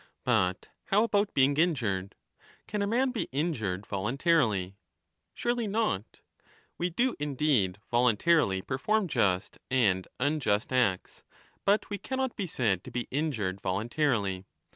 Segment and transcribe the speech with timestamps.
[0.15, 0.15] 5
[0.55, 2.15] But how about being injured?
[2.65, 4.75] Can a man be injured voluntarily?
[5.35, 6.21] Surely not!
[6.79, 11.21] We do indeed voluntarily per form just and unjust acts,
[11.65, 14.47] but we cannot be said to be injured voluntarily.